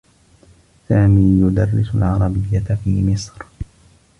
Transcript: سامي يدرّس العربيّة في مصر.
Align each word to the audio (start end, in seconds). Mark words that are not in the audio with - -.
سامي 0.89 1.41
يدرّس 1.41 1.95
العربيّة 1.95 2.59
في 2.83 3.11
مصر. 3.13 3.33